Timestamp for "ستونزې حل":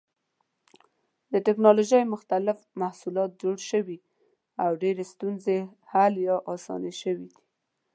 5.13-6.13